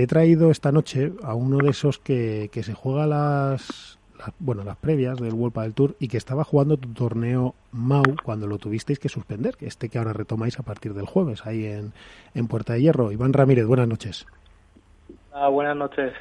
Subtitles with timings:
[0.00, 4.62] he traído esta noche a uno de esos que, que se juega las, las, bueno,
[4.62, 8.58] las previas del World del Tour y que estaba jugando tu torneo MAU cuando lo
[8.58, 11.92] tuvisteis que suspender, este que ahora retomáis a partir del jueves ahí en,
[12.36, 13.10] en Puerta de Hierro.
[13.10, 14.24] Iván Ramírez, buenas noches.
[15.32, 16.12] Ah, buenas noches.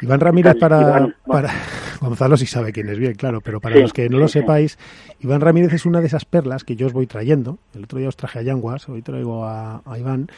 [0.00, 1.52] Iván Ramírez para, para
[2.00, 4.78] Gonzalo sí sabe quién es bien, claro, pero para los que no lo sepáis,
[5.20, 7.58] Iván Ramírez es una de esas perlas que yo os voy trayendo.
[7.74, 10.28] El otro día os traje a Yanguas, hoy traigo a, a Iván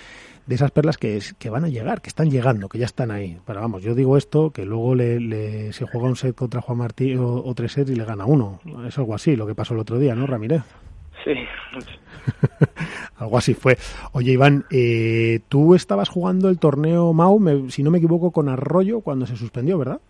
[0.47, 3.39] de esas perlas que, que van a llegar, que están llegando, que ya están ahí.
[3.47, 6.79] Pero vamos, yo digo esto, que luego le, le se juega un set contra Juan
[6.79, 8.61] Martín o, o, tres sets y le gana uno.
[8.87, 10.63] Es algo así lo que pasó el otro día, ¿no, Ramírez?
[11.25, 11.33] Sí.
[13.23, 13.77] algo así fue.
[14.13, 18.49] Oye, Iván, eh, tú estabas jugando el torneo MAU, me, si no me equivoco, con
[18.49, 20.01] Arroyo cuando se suspendió, ¿verdad?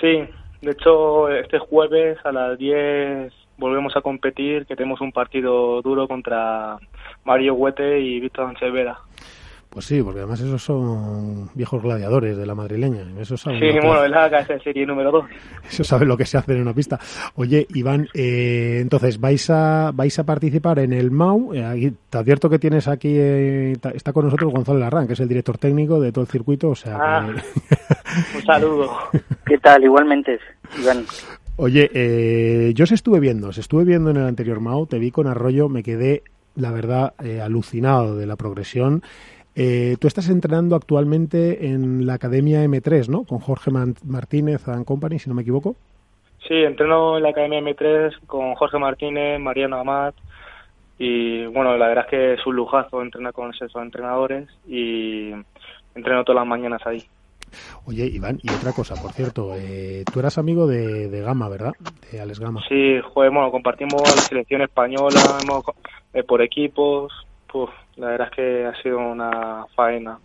[0.00, 0.24] Sí,
[0.62, 6.08] de hecho, este jueves a las 10 volvemos a competir, que tenemos un partido duro
[6.08, 6.78] contra
[7.24, 8.98] Mario Huete y Víctor Sánchez Vera.
[9.68, 13.02] Pues sí, porque además esos son viejos gladiadores de la madrileña.
[13.20, 15.24] Eso saben sí, bueno, es la es serie número 2.
[15.70, 16.98] Eso sabe lo que se hace en una pista.
[17.34, 21.52] Oye, Iván, eh, entonces, ¿vais a vais a participar en el MAU?
[21.54, 25.28] Eh, te advierto que tienes aquí, eh, está con nosotros Gonzalo Larrán, que es el
[25.28, 26.70] director técnico de todo el circuito.
[26.70, 28.36] O sea, ah, que...
[28.38, 28.90] un saludo.
[29.44, 29.84] ¿Qué tal?
[29.84, 30.38] Igualmente,
[30.80, 31.04] Iván.
[31.58, 35.10] Oye, eh, yo os estuve viendo, os estuve viendo en el anterior MAU, te vi
[35.10, 36.22] con Arroyo, me quedé,
[36.54, 39.02] la verdad, eh, alucinado de la progresión.
[39.56, 43.24] Eh, tú estás entrenando actualmente en la Academia M3, ¿no?
[43.24, 45.76] Con Jorge Martínez and Company, si no me equivoco.
[46.46, 50.14] Sí, entreno en la Academia M3 con Jorge Martínez, Mariano Amat
[50.98, 55.32] y bueno, la verdad es que es un lujazo entrenar con esos entrenadores y
[55.94, 57.04] entreno todas las mañanas ahí.
[57.86, 61.72] Oye, Iván, y otra cosa, por cierto, eh, tú eras amigo de, de, Gama, ¿verdad?
[62.10, 62.60] De Alex Gama.
[62.68, 65.64] Sí, joder, bueno, compartimos la selección española, hemos,
[66.12, 67.12] eh, por equipos,
[67.96, 70.18] la verdad es que ha sido una faena.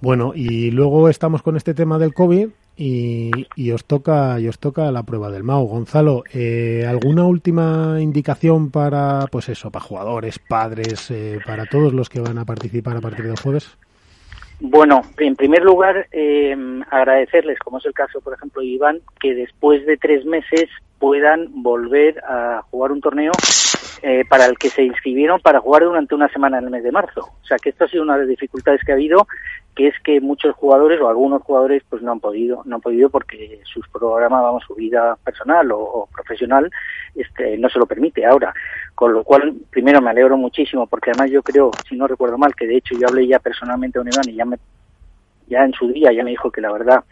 [0.00, 4.58] Bueno, y luego estamos con este tema del COVID y, y os toca y os
[4.58, 5.66] toca la prueba del MAU.
[5.66, 12.08] Gonzalo, eh, ¿alguna última indicación para, pues eso, para jugadores, padres, eh, para todos los
[12.08, 13.76] que van a participar a partir del jueves?
[14.60, 16.54] Bueno, en primer lugar, eh,
[16.90, 20.68] agradecerles, como es el caso, por ejemplo, de Iván, que después de tres meses
[20.98, 23.32] puedan volver a jugar un torneo
[24.02, 26.92] eh, para el que se inscribieron para jugar durante una semana en el mes de
[26.92, 27.30] marzo.
[27.42, 29.26] O sea que esto ha sido una de las dificultades que ha habido,
[29.74, 33.10] que es que muchos jugadores o algunos jugadores pues no han podido, no han podido
[33.10, 36.70] porque sus programas, vamos, su vida personal o, profesional,
[37.14, 38.54] este, no se lo permite ahora.
[38.94, 42.54] Con lo cual, primero me alegro muchísimo porque además yo creo, si no recuerdo mal,
[42.54, 44.56] que de hecho yo hablé ya personalmente con Iván y ya me
[45.50, 47.02] ya en su día ya me dijo que la verdad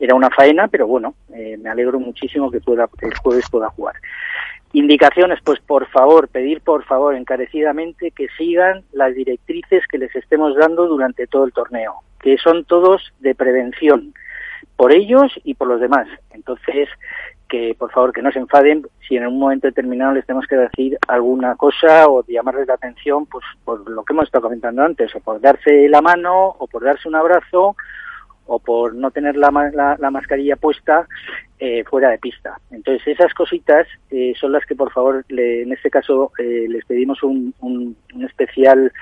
[0.00, 3.94] era una faena, pero bueno, eh, me alegro muchísimo que pueda el jueves pueda jugar.
[4.74, 10.56] Indicaciones, pues por favor, pedir por favor encarecidamente que sigan las directrices que les estemos
[10.56, 14.14] dando durante todo el torneo, que son todos de prevención,
[14.76, 16.08] por ellos y por los demás.
[16.30, 16.88] Entonces,
[17.52, 20.56] que por favor que no se enfaden si en un momento determinado les tenemos que
[20.56, 25.14] decir alguna cosa o llamarles la atención pues por lo que hemos estado comentando antes
[25.14, 27.76] o por darse la mano o por darse un abrazo
[28.46, 31.06] o por no tener la, la, la mascarilla puesta
[31.58, 32.58] eh, fuera de pista.
[32.70, 36.84] Entonces esas cositas eh, son las que por favor le, en este caso eh, les
[36.84, 38.92] pedimos un, un, un especial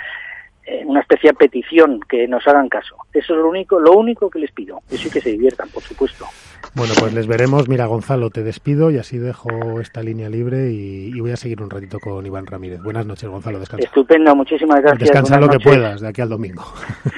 [0.71, 2.95] eh, una especial petición que nos hagan caso.
[3.13, 4.81] Eso es lo único, lo único que les pido.
[4.89, 6.27] Eso y que se diviertan, por supuesto.
[6.75, 7.69] Bueno, pues les veremos.
[7.69, 11.61] Mira, Gonzalo, te despido y así dejo esta línea libre y, y voy a seguir
[11.61, 12.81] un ratito con Iván Ramírez.
[12.83, 13.59] Buenas noches, Gonzalo.
[13.59, 13.85] Descansa.
[13.85, 15.01] Estupendo, muchísimas gracias.
[15.01, 16.63] Descansa lo que puedas de aquí al domingo.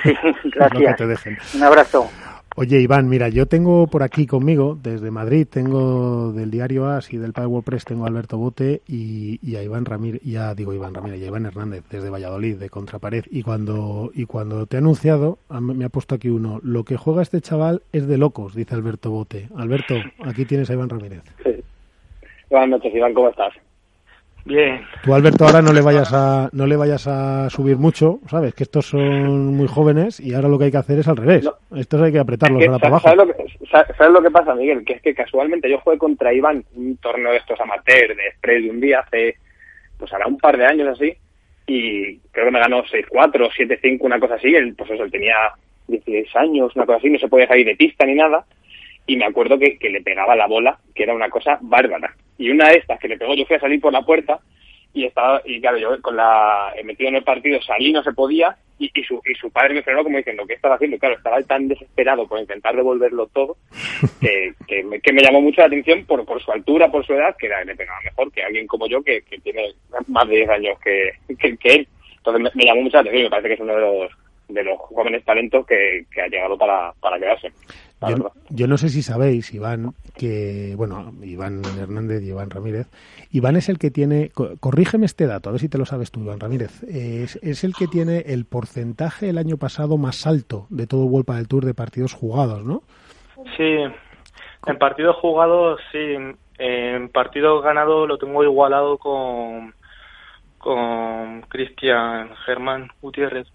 [0.03, 0.15] Sí,
[0.45, 0.97] gracias.
[0.97, 1.37] te dejen.
[1.55, 2.09] Un abrazo.
[2.55, 7.17] Oye, Iván, mira, yo tengo por aquí conmigo, desde Madrid, tengo del diario AS y
[7.17, 10.93] del Power Press, tengo a Alberto Bote y, y, a Iván Ramírez, ya digo Iván
[10.93, 13.25] Ramírez, y a Iván Hernández, desde Valladolid, de Contrapared.
[13.31, 17.23] Y cuando, y cuando te he anunciado, me ha puesto aquí uno, lo que juega
[17.23, 19.49] este chaval es de locos, dice Alberto Bote.
[19.57, 21.23] Alberto, aquí tienes a Iván Ramírez.
[21.43, 21.65] Sí.
[22.51, 23.55] Buenas noches, Iván, ¿cómo estás?
[24.45, 24.85] Bien.
[25.05, 28.55] Tú, Alberto, ahora no le vayas a no le vayas a subir mucho, ¿sabes?
[28.55, 31.45] Que estos son muy jóvenes y ahora lo que hay que hacer es al revés.
[31.45, 31.79] No.
[31.79, 33.09] Estos hay que apretarlos es que, ahora para abajo.
[33.09, 34.85] ¿sabes lo, que, ¿Sabes lo que pasa, Miguel?
[34.85, 38.63] Que es que casualmente yo jugué contra Iván un torneo de estos amateur, de spray
[38.65, 39.37] de un día, hace,
[39.97, 41.15] pues ahora un par de años así,
[41.67, 44.55] y creo que me ganó 6-4, 7-5, una cosa así.
[44.55, 45.37] Él, pues eso, él tenía
[45.87, 48.45] 16 años, una cosa así, no se podía salir de pista ni nada.
[49.07, 52.15] Y me acuerdo que, que le pegaba la bola, que era una cosa bárbara.
[52.39, 54.41] Y una de estas que le pegó, yo fui a salir por la puerta
[54.95, 58.57] y estaba y claro yo con la metido en el partido salí no se podía
[58.79, 61.43] y, y, su y su padre me frenó como diciendo qué estaba haciendo claro estaba
[61.43, 63.57] tan desesperado por intentar devolverlo todo
[64.21, 67.15] que, que, me, que me llamó mucho la atención por por su altura por su
[67.15, 69.73] edad que era, le pegaba mejor que alguien como yo que, que tiene
[70.09, 71.89] más de 10 años que, que, que él.
[72.19, 74.13] Entonces me, me, llamó mucho la atención y me parece que es uno de los
[74.53, 77.53] de los jóvenes talentos que, que ha llegado para, para quedarse.
[78.51, 82.89] Yo, no sé si sabéis, Iván, que, bueno, Iván Hernández y Iván Ramírez,
[83.31, 86.21] Iván es el que tiene, corrígeme este dato, a ver si te lo sabes tú,
[86.21, 90.87] Iván Ramírez, es, es el que tiene el porcentaje el año pasado más alto de
[90.87, 92.83] todo Vuelta del Tour de partidos jugados, ¿no?
[93.57, 93.77] Sí,
[94.67, 96.17] en partidos jugados, sí,
[96.59, 99.75] en partidos ganados lo tengo igualado con,
[100.59, 103.47] con Cristian Germán Gutiérrez.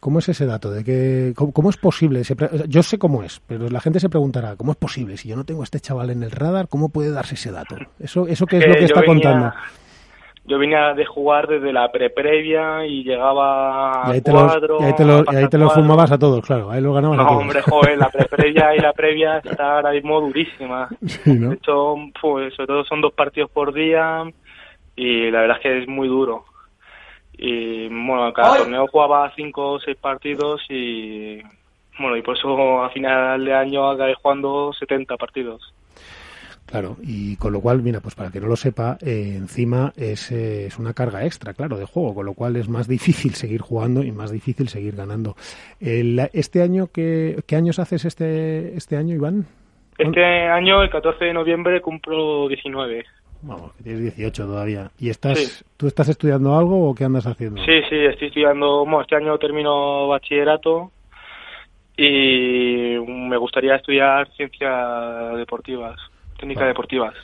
[0.00, 0.70] ¿Cómo es ese dato?
[0.70, 2.22] de que cómo, es posible?
[2.68, 5.16] yo sé cómo es, pero la gente se preguntará, ¿cómo es posible?
[5.16, 7.76] Si yo no tengo a este chaval en el radar, ¿cómo puede darse ese dato?
[8.00, 9.52] ¿Eso, eso qué es lo que está contando?
[10.44, 14.92] Yo venía de jugar desde la pre-previa y llegaba y ahí te cuatro, y ahí
[14.96, 17.28] te, lo, y ahí te lo fumabas a todos, claro, ahí lo ganabas no, a
[17.28, 17.42] todos.
[17.42, 20.88] hombre, joder, la pre-previa y la previa está ahora mismo durísima.
[21.24, 24.24] De hecho, pues, sobre todo son dos partidos por día
[24.96, 26.44] y la verdad es que es muy duro
[27.32, 31.40] y bueno, cada torneo jugaba cinco o seis partidos y
[31.98, 35.72] bueno, y por eso a final de año acabé jugando 70 partidos.
[36.66, 40.32] Claro, y con lo cual, mira, pues para que no lo sepa, eh, encima es,
[40.32, 43.60] eh, es, una carga extra, claro, de juego, con lo cual es más difícil seguir
[43.60, 45.36] jugando y más difícil seguir ganando.
[45.80, 49.46] este año, ¿qué, ¿qué años haces este, este año, Iván?
[49.98, 53.04] Este año, el 14 de noviembre, cumplo 19.
[53.42, 54.90] Vamos, que tienes 18 todavía.
[54.98, 57.62] ¿Y estás, tú estás estudiando algo o qué andas haciendo?
[57.64, 60.92] Sí, sí, estoy estudiando, bueno, este año termino bachillerato
[61.96, 65.98] y me gustaría estudiar ciencias deportivas,
[66.38, 67.14] técnicas deportivas.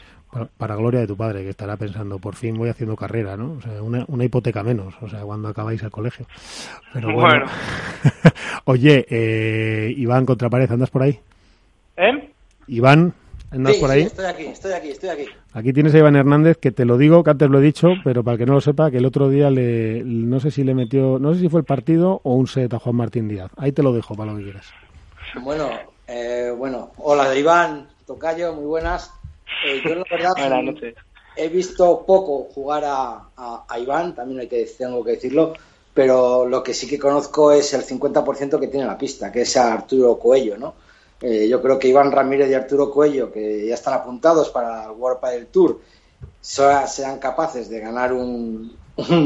[0.59, 3.53] Para, gloria de tu padre, que estará pensando, por fin voy haciendo carrera, ¿no?
[3.53, 6.27] O sea, una, una hipoteca menos, o sea, cuando acabáis el colegio.
[6.93, 7.47] Pero bueno.
[8.65, 11.19] Oye, eh, Iván Contrapared, ¿andas por ahí?
[11.97, 12.31] ¿Eh?
[12.67, 13.15] Iván,
[13.51, 14.03] ¿Andas por ahí?
[14.03, 15.25] Sí, estoy aquí, estoy aquí, estoy aquí.
[15.53, 18.23] Aquí tienes a Iván Hernández, que te lo digo, que antes lo he dicho, pero
[18.23, 21.19] para que no lo sepa, que el otro día le, no sé si le metió,
[21.19, 23.51] no sé si fue el partido o un set a Juan Martín Díaz.
[23.57, 24.67] Ahí te lo dejo para lo que quieras.
[25.43, 25.71] Bueno,
[26.07, 29.13] eh, bueno, hola Iván, Tocayo, muy buenas.
[29.67, 30.35] Eh, yo la verdad
[31.37, 35.55] he visto poco jugar a, a, Iván, también hay que, tengo que decirlo,
[35.95, 39.57] pero lo que sí que conozco es el 50% que tiene la pista, que es
[39.57, 40.75] a Arturo Coello, ¿no?
[41.21, 44.91] Eh, yo creo que Iván Ramírez y Arturo Cuello, que ya están apuntados para el
[44.93, 45.81] World del Tour,
[46.41, 48.77] sean capaces de ganar un,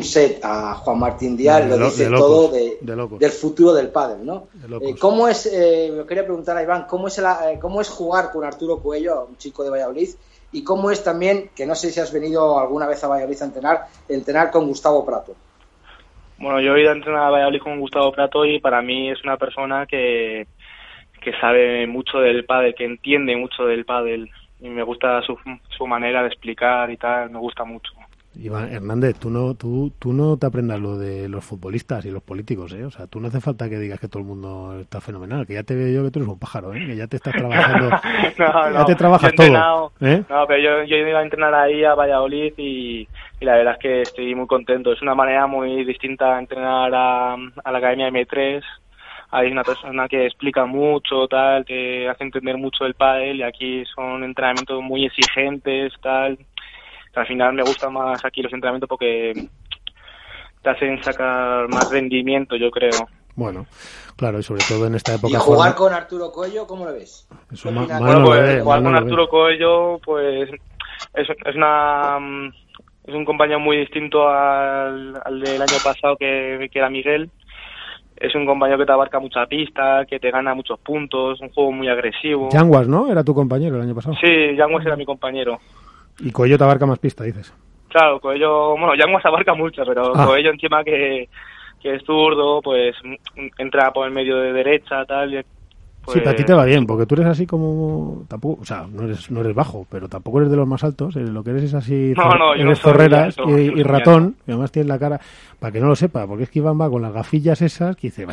[0.03, 4.49] set a Juan Martín Díaz, lo dice todo del futuro del pádel, ¿no?
[4.81, 8.45] Eh, ¿Cómo es, eh, quería preguntar a Iván, ¿cómo es, eh, ¿cómo es jugar con
[8.45, 10.11] Arturo Cuello, un chico de Valladolid?
[10.55, 13.45] Y cómo es también, que no sé si has venido alguna vez a Valladolid a
[13.47, 15.35] entrenar, entrenar con Gustavo Prato.
[16.37, 19.25] Bueno, yo he ido a entrenar a Valladolid con Gustavo Prato y para mí es
[19.25, 20.47] una persona que,
[21.23, 24.31] que sabe mucho del pádel, que entiende mucho del pádel
[24.61, 25.39] y me gusta su,
[25.77, 27.93] su manera de explicar y tal, me gusta mucho.
[28.35, 32.23] Iván Hernández, tú no, tú, tú no te aprendas lo de los futbolistas y los
[32.23, 32.85] políticos, ¿eh?
[32.85, 35.55] O sea, tú no hace falta que digas que todo el mundo está fenomenal, que
[35.55, 36.87] ya te veo yo que tú eres un pájaro, ¿eh?
[36.87, 37.91] Que ya te estás trabajando,
[38.39, 39.93] ya te trabajas todo.
[40.01, 40.23] ¿eh?
[40.31, 43.07] No, pero yo, yo iba a entrenar ahí a Valladolid y,
[43.41, 44.93] y, la verdad es que estoy muy contento.
[44.93, 48.63] Es una manera muy distinta a entrenar a, a la Academia M3,
[49.35, 53.83] hay una persona que explica mucho, tal, que hace entender mucho el pádel y aquí
[53.95, 56.39] son entrenamientos muy exigentes, tal.
[57.15, 59.33] Al final me gustan más aquí los entrenamientos porque
[60.61, 63.09] te hacen sacar más rendimiento, yo creo.
[63.35, 63.65] Bueno,
[64.17, 65.33] claro, y sobre todo en esta época.
[65.33, 67.27] ¿Y jugar con Arturo Coello, cómo lo ves?
[67.65, 70.51] bueno, pues, jugar con Arturo Coello, pues
[71.15, 72.19] es, es una
[73.05, 77.31] es un compañero muy distinto al, al del año pasado que, que era Miguel
[78.23, 81.73] es un compañero que te abarca mucha pista, que te gana muchos puntos, un juego
[81.73, 82.51] muy agresivo.
[82.53, 83.11] Yanguas, ¿no?
[83.11, 84.15] Era tu compañero el año pasado.
[84.21, 85.59] Sí, Yanguas era mi compañero.
[86.21, 87.53] Y Coello te abarca más pista, dices.
[87.89, 90.25] Claro, Coello, bueno, Yanguas abarca mucho, pero ah.
[90.25, 91.29] Coello encima que,
[91.83, 92.95] que es zurdo, pues
[93.59, 95.45] entra por el medio de derecha, tal,
[96.09, 98.25] Sí, a ti te va bien, porque tú eres así como.
[98.29, 101.15] Tampoco, o sea, no eres, no eres bajo, pero tampoco eres de los más altos.
[101.17, 102.13] Eh, lo que eres es así.
[102.17, 105.21] No, no, eres zorreras y, ratón, y además tienes la cara.
[105.61, 108.09] Para que no lo sepa, porque es que Iván va con las gafillas esas que
[108.09, 108.27] dice,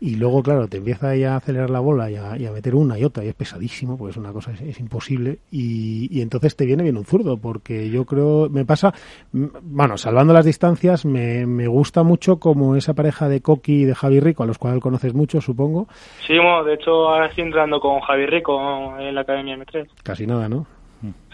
[0.00, 3.04] Y luego, claro, te empieza ya a acelerar la bola y a, meter una y
[3.04, 5.38] otra, y es pesadísimo, porque es una cosa, es, imposible.
[5.50, 8.92] Y, y, entonces te viene bien un zurdo, porque yo creo, me pasa,
[9.32, 13.94] bueno, salvando las distancias, me, me gusta mucho como esa pareja de Coqui y de
[13.94, 15.86] Javi Rico, a los cuales conoces mucho, supongo.
[16.26, 19.88] Sí, de hecho ahora estoy entrando con Javi Rico en la Academia M3.
[20.02, 20.66] Casi nada, ¿no?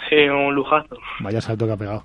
[0.09, 0.97] Sí, un lujazo.
[1.21, 2.05] Vaya salto que ha pegado.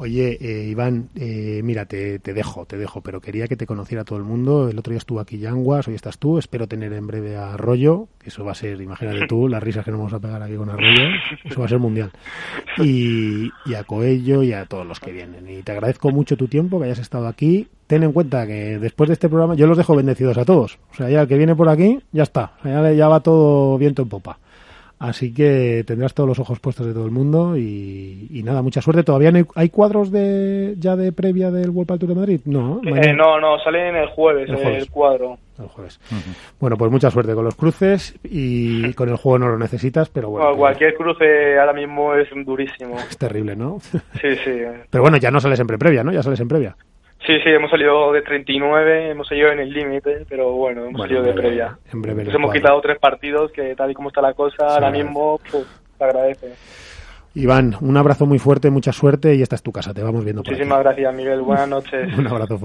[0.00, 4.16] Oye, eh, Iván, eh, mira, te, dejo, te dejo, pero quería que te conociera todo
[4.16, 4.68] el mundo.
[4.68, 6.38] El otro día estuvo aquí Yanguas, hoy estás tú.
[6.38, 9.84] Espero tener en breve a Arroyo, que eso va a ser, imagínate tú, las risas
[9.84, 11.02] que nos vamos a pegar aquí con Arroyo,
[11.44, 12.12] eso va a ser mundial.
[12.78, 15.50] Y, y a Coello y a todos los que vienen.
[15.50, 17.66] Y te agradezco mucho tu tiempo, que hayas estado aquí.
[17.88, 20.78] Ten en cuenta que después de este programa yo los dejo bendecidos a todos.
[20.92, 22.52] O sea, ya el que viene por aquí, ya está.
[22.62, 24.38] Ya, ya va todo viento en popa.
[24.98, 29.04] Así que tendrás todos los ojos puestos de todo el mundo y, nada, mucha suerte.
[29.04, 32.40] ¿Todavía no hay, cuadros de ya de previa del World Tour de Madrid?
[32.46, 35.38] No, eh, no, no, salen el jueves el, cuadro.
[35.56, 36.00] El jueves.
[36.58, 40.30] Bueno, pues mucha suerte con los cruces y con el juego no lo necesitas, pero
[40.30, 40.56] bueno.
[40.56, 42.96] cualquier cruce ahora mismo es durísimo.
[43.08, 43.78] Es terrible, ¿no?
[43.80, 44.50] Sí, sí.
[44.90, 46.12] Pero bueno, ya no sales en previa, ¿no?
[46.12, 46.76] Ya sales en previa.
[47.26, 51.22] Sí, sí, hemos salido de 39, hemos salido en el límite, pero bueno, hemos salido
[51.22, 51.76] de previa.
[51.92, 54.90] En breve Nos hemos quitado tres partidos que tal y como está la cosa, ahora
[54.90, 55.66] mismo, pues,
[55.98, 56.54] se agradece.
[57.34, 60.42] Iván, un abrazo muy fuerte, mucha suerte y esta es tu casa, te vamos viendo
[60.42, 61.42] Muchísimas gracias, Miguel.
[61.42, 62.08] Buenas noches.
[62.18, 62.56] un abrazo fuerte.